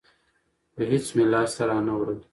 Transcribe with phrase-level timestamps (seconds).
[0.73, 2.19] خو هېڅ مې لاس ته رانه وړل.